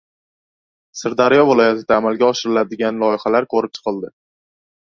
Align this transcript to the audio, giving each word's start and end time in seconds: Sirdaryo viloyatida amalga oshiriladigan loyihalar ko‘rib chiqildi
Sirdaryo 1.01 1.43
viloyatida 1.51 1.95
amalga 2.01 2.31
oshiriladigan 2.31 3.01
loyihalar 3.05 3.49
ko‘rib 3.55 3.79
chiqildi 3.81 4.15